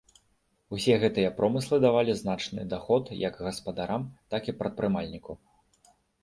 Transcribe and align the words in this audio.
Усе 0.75 0.95
гэтыя 1.01 1.33
промыслы 1.39 1.75
давалі 1.83 2.15
значны 2.21 2.63
даход 2.71 3.03
як 3.27 3.37
гаспадарам, 3.49 4.09
так 4.33 4.49
і 4.51 4.57
прадпрымальніку. 4.63 5.33